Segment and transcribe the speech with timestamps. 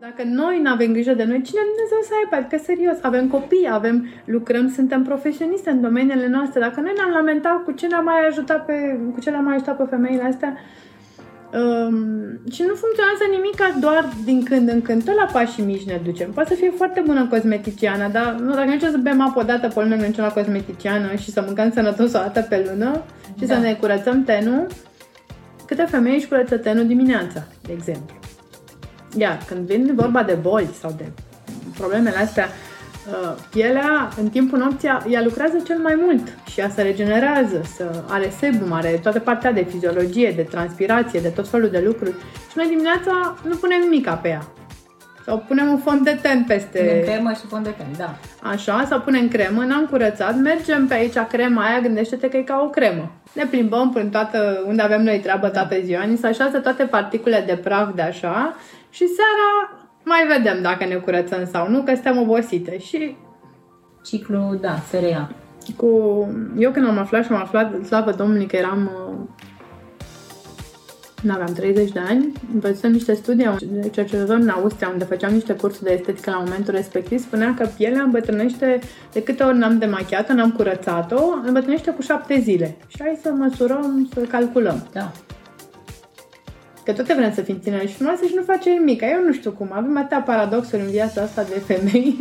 [0.00, 2.34] Dacă noi nu avem grijă de noi, cine Dumnezeu să aibă?
[2.36, 6.60] Adică serios, avem copii, avem, lucrăm, suntem profesioniști în domeniile noastre.
[6.60, 9.76] Dacă noi ne-am lamentat cu ce le-am mai ajutat pe, cu ce le-am mai ajutat
[9.76, 10.56] pe femeile astea,
[11.52, 11.96] Um,
[12.50, 16.30] și nu funcționează nimic doar din când în când, tot la pașii mici ne ducem.
[16.30, 19.68] Poate să fie foarte bună cosmeticiană, dar nu, dacă nu să bem apă o dată
[19.68, 23.02] pe lună, mergem la cosmeticiană și să mâncăm sănătos o dată pe lună
[23.38, 23.54] și da.
[23.54, 24.66] să ne curățăm tenul,
[25.66, 28.19] câte femei își curăță tenul dimineața, de exemplu.
[29.16, 31.04] Iar când vine vorba de boli sau de
[31.78, 32.48] problemele astea,
[33.08, 38.02] uh, pielea în timpul nopții ea lucrează cel mai mult și ea se regenerează, să
[38.08, 42.14] are sebum, are toată partea de fiziologie, de transpirație, de tot felul de lucruri.
[42.50, 44.42] Și noi dimineața nu punem nimic pe ea.
[45.24, 46.78] Sau punem un fond de ten peste...
[46.78, 48.14] Punem cremă și fond de ten, da.
[48.42, 52.62] Așa, sau punem cremă, n-am curățat, mergem pe aici, crema aia, gândește-te că e ca
[52.66, 53.12] o cremă.
[53.32, 57.44] Ne plimbăm prin toată, unde avem noi treabă toată ziua, ni se așează toate particulele
[57.46, 58.56] de praf de așa
[58.90, 62.78] și seara mai vedem dacă ne curățăm sau nu, că suntem obosite.
[62.78, 63.16] Și
[64.04, 65.30] ciclu, da, se reia.
[65.76, 65.86] Cu...
[66.58, 68.90] Eu când am aflat și am aflat, slavă Domnului, că eram
[71.22, 75.52] nu aveam 30 de ani, văzusem niște studii de cercetători în Austria unde făceam niște
[75.52, 78.78] cursuri de estetică la momentul respectiv, spunea că pielea îmbătrânește,
[79.12, 82.76] de câte ori n-am demachiat-o, n-am curățat-o, îmbătrânește cu șapte zile.
[82.86, 84.86] Și hai să măsurăm, să calculăm.
[84.92, 85.12] Da.
[86.90, 89.00] Că toate vrem să fim tineri și frumoase și nu facem nimic.
[89.00, 89.68] Eu nu știu cum.
[89.72, 92.16] Avem atâtea paradoxuri în viața asta de femei.